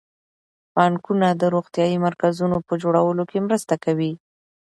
بانکونه 0.75 1.27
د 1.35 1.43
روغتیايي 1.55 1.97
مرکزونو 2.05 2.57
په 2.67 2.73
جوړولو 2.81 3.23
کې 3.29 3.43
مرسته 3.47 3.75
کوي. 3.83 4.11